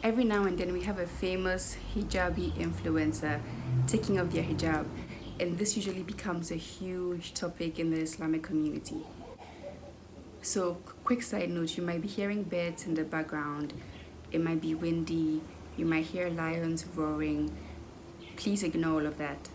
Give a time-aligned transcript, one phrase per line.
[0.00, 3.40] Every now and then we have a famous hijabi influencer
[3.88, 4.86] taking off their hijab,
[5.40, 9.02] and this usually becomes a huge topic in the Islamic community.
[10.40, 13.74] So, quick side note you might be hearing birds in the background,
[14.30, 15.40] it might be windy,
[15.76, 17.56] you might hear lions roaring.
[18.36, 19.48] Please ignore all of that.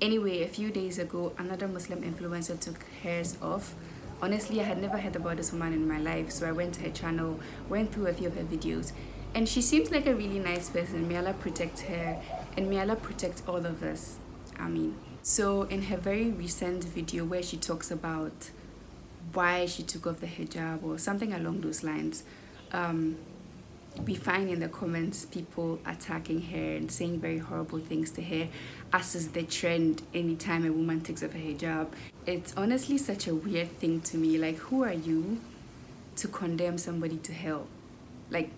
[0.00, 3.74] Anyway, a few days ago, another Muslim influencer took hers off.
[4.22, 6.82] Honestly, I had never heard about this woman in my life, so I went to
[6.82, 8.92] her channel, went through a few of her videos,
[9.34, 11.08] and she seems like a really nice person.
[11.08, 12.20] May Allah protect her,
[12.56, 14.16] and may Allah protect all of us.
[14.58, 18.50] I mean, so in her very recent video where she talks about
[19.32, 22.22] why she took off the hijab or something along those lines,
[22.72, 23.16] um,
[24.04, 28.48] we find in the comments people attacking her and saying very horrible things to her,
[28.92, 31.88] as is the trend anytime a woman takes off a hijab.
[32.26, 34.38] It's honestly such a weird thing to me.
[34.38, 35.40] Like, who are you
[36.16, 37.66] to condemn somebody to hell?
[38.30, 38.50] Like,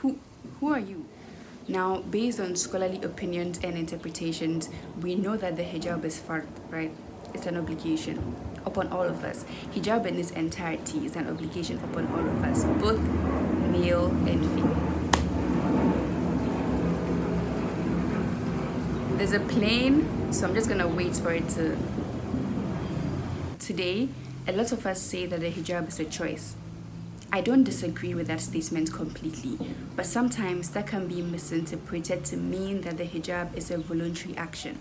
[0.00, 0.18] who
[0.58, 1.06] who are you?
[1.68, 4.68] Now, based on scholarly opinions and interpretations,
[5.00, 6.90] we know that the hijab is fard, right?
[7.34, 8.34] It's an obligation
[8.66, 9.44] upon all of us.
[9.74, 13.00] Hijab in its entirety is an obligation upon all of us, both
[13.70, 14.86] male and female.
[19.16, 21.76] There's a plane, so I'm just gonna wait for it to.
[23.58, 24.08] Today,
[24.48, 26.56] a lot of us say that the hijab is a choice.
[27.32, 29.56] I don't disagree with that statement completely,
[29.94, 34.80] but sometimes that can be misinterpreted to mean that the hijab is a voluntary action.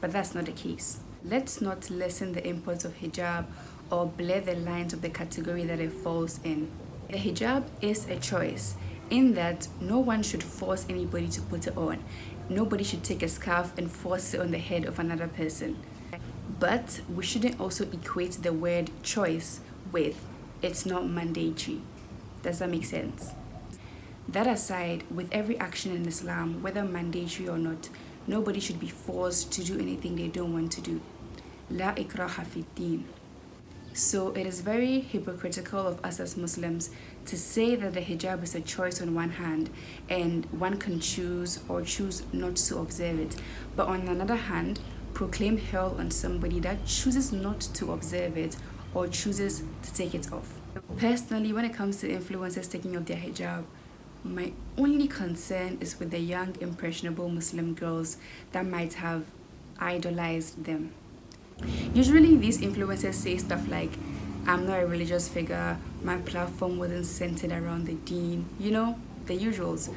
[0.00, 1.00] But that's not the case.
[1.24, 3.46] Let's not lessen the importance of hijab
[3.90, 6.70] or blur the lines of the category that it falls in.
[7.08, 8.76] The hijab is a choice
[9.10, 11.98] in that no one should force anybody to put it on.
[12.48, 15.76] Nobody should take a scarf and force it on the head of another person.
[16.60, 19.58] But we shouldn't also equate the word choice
[19.90, 20.24] with
[20.62, 21.80] it's not mandatory.
[22.42, 23.32] Does that make sense?
[24.28, 27.88] That aside, with every action in Islam, whether mandatory or not,
[28.26, 31.00] nobody should be forced to do anything they don't want to do.
[31.68, 33.04] La ikraha fi din.
[33.94, 36.90] So it is very hypocritical of us as Muslims
[37.26, 39.68] to say that the hijab is a choice on one hand
[40.08, 43.36] and one can choose or choose not to observe it,
[43.76, 44.80] but on another hand,
[45.12, 48.56] proclaim hell on somebody that chooses not to observe it
[48.94, 50.61] or chooses to take it off.
[50.96, 53.64] Personally, when it comes to influencers taking off their hijab,
[54.24, 58.16] my only concern is with the young, impressionable Muslim girls
[58.52, 59.24] that might have
[59.78, 60.92] idolized them.
[61.92, 63.90] Usually, these influencers say stuff like,
[64.46, 68.96] I'm not a religious figure, my platform wasn't centered around the deen, you know,
[69.26, 69.92] the usuals.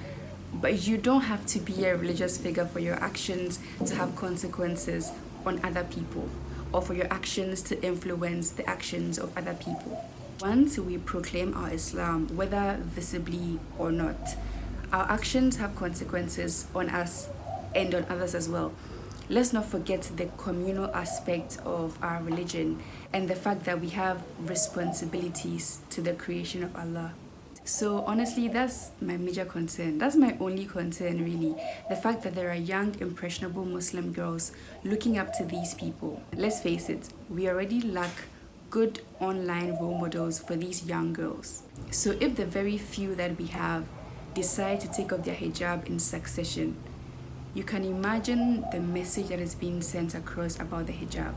[0.54, 5.12] But you don't have to be a religious figure for your actions to have consequences
[5.46, 6.30] on other people
[6.72, 10.04] or for your actions to influence the actions of other people.
[10.42, 14.36] Once we proclaim our Islam, whether visibly or not,
[14.92, 17.30] our actions have consequences on us
[17.74, 18.74] and on others as well.
[19.30, 24.22] Let's not forget the communal aspect of our religion and the fact that we have
[24.40, 27.14] responsibilities to the creation of Allah.
[27.64, 29.98] So honestly, that's my major concern.
[30.00, 31.56] That's my only concern, really.
[31.90, 34.52] The fact that there are young, impressionable Muslim girls
[34.84, 36.22] looking up to these people.
[36.36, 38.12] Let's face it, we already lack
[38.76, 41.64] good online role models for these young girls.
[41.92, 43.86] So if the very few that we have
[44.34, 46.76] decide to take off their hijab in succession,
[47.54, 51.34] you can imagine the message that is being sent across about the hijab.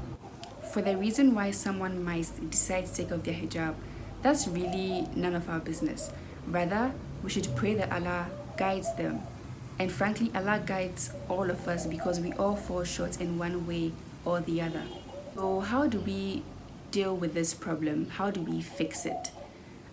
[0.72, 3.76] For the reason why someone might decide to take off their hijab,
[4.20, 6.10] that's really none of our business.
[6.48, 8.26] Rather, we should pray that Allah
[8.56, 9.22] guides them.
[9.78, 13.92] And frankly, Allah guides all of us because we all fall short in one way
[14.24, 14.82] or the other.
[15.36, 16.42] So, how do we
[16.90, 18.08] deal with this problem?
[18.10, 19.30] How do we fix it?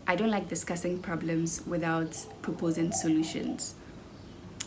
[0.07, 3.75] I don't like discussing problems without proposing solutions.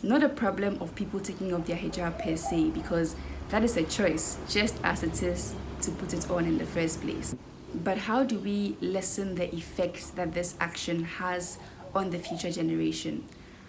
[0.02, 3.14] Not a problem of people taking off their hijab per se, because
[3.50, 7.00] that is a choice, just as it is to put it on in the first
[7.00, 7.34] place.
[7.74, 11.58] But how do we lessen the effects that this action has
[11.94, 13.24] on the future generation?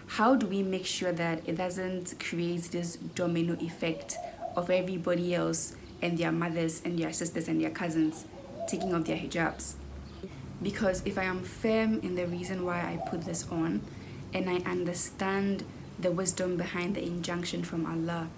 [0.08, 4.18] How do we make sure that it doesn't create this domino effect
[4.56, 8.26] of everybody else and their mothers and their sisters and their cousins
[8.70, 9.74] taking off their hijabs?
[10.62, 13.82] Because if I am firm in the reason why I put this on
[14.34, 15.64] and I understand
[16.00, 18.30] the wisdom behind the injunction from Allah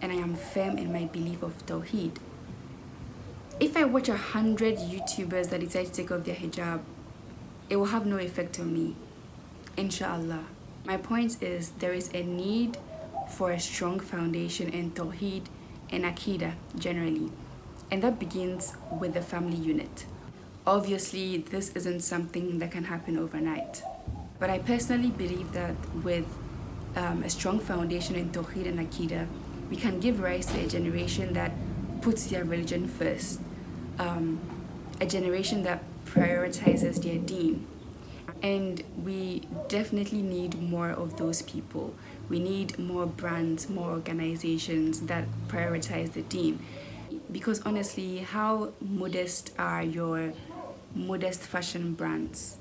[0.00, 2.16] and I am firm in my belief of Tawheed,
[3.60, 6.80] if I watch a hundred YouTubers that decide to take off their hijab,
[7.70, 8.96] it will have no effect on me.
[9.76, 10.44] Inshallah.
[10.84, 12.76] My point is there is a need
[13.30, 15.44] for a strong foundation in Tawheed
[15.90, 17.30] and Akida generally,
[17.90, 20.06] and that begins with the family unit.
[20.66, 23.82] Obviously, this isn't something that can happen overnight.
[24.38, 26.26] But I personally believe that with
[26.96, 29.26] um, a strong foundation in Tawheed and Akida,
[29.70, 31.52] we can give rise to a generation that
[32.00, 33.40] puts their religion first,
[33.98, 34.38] um,
[35.00, 37.66] a generation that prioritizes their deen.
[38.42, 41.94] And we definitely need more of those people.
[42.28, 46.58] We need more brands, more organizations that prioritize the deen.
[47.34, 50.32] Because honestly, how modest are your
[50.94, 52.58] modest fashion brands?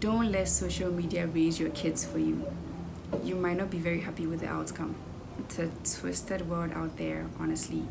[0.00, 2.50] Don't let social media raise your kids for you.
[3.22, 4.94] You might not be very happy with the outcome.
[5.38, 7.82] It's a twisted world out there, honestly.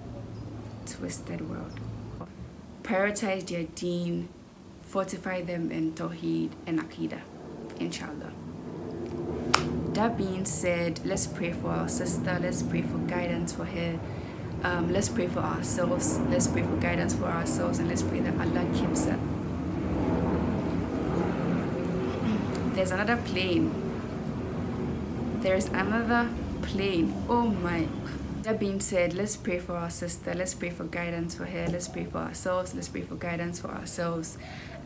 [0.87, 1.79] Twisted world.
[2.81, 4.29] Prioritize their deen,
[4.81, 7.21] fortify them in Tawheed and Aqidah,
[7.79, 8.31] inshallah.
[9.93, 13.99] That being said, let's pray for our sister, let's pray for guidance for her.
[14.63, 18.33] Um, let's pray for ourselves, let's pray for guidance for ourselves, and let's pray that
[18.39, 19.19] Allah keeps us.
[22.73, 23.71] There's another plane.
[25.41, 26.29] There's another
[26.61, 27.13] plane.
[27.29, 27.87] Oh my.
[28.43, 30.33] That being said, let's pray for our sister.
[30.33, 31.67] Let's pray for guidance for her.
[31.67, 32.73] Let's pray for ourselves.
[32.73, 34.37] Let's pray for guidance for ourselves.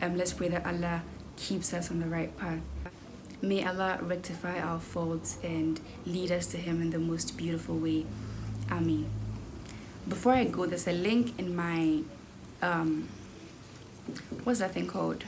[0.02, 1.02] Um, let's pray that Allah
[1.36, 2.60] keeps us on the right path.
[3.40, 8.04] May Allah rectify our faults and lead us to Him in the most beautiful way.
[8.70, 9.17] Ameen.
[10.08, 12.00] Before I go, there's a link in my,
[12.62, 13.08] um,
[14.44, 15.24] what's that thing called?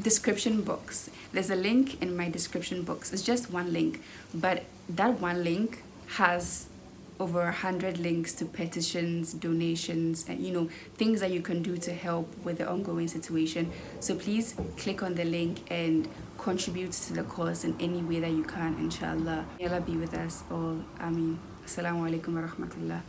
[0.00, 1.10] Description box.
[1.32, 3.12] There's a link in my description box.
[3.12, 4.02] It's just one link,
[4.32, 5.82] but that one link
[6.16, 6.68] has
[7.20, 11.76] over a hundred links to petitions, donations, and you know things that you can do
[11.76, 13.70] to help with the ongoing situation.
[14.00, 16.08] So please click on the link and
[16.38, 18.76] contribute to the cause in any way that you can.
[18.78, 20.80] Inshallah, Allah be with us all.
[21.00, 21.38] Ameen.
[21.64, 23.00] Assalamu alaikum.